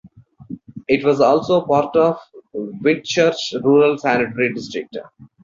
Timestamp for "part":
1.61-1.95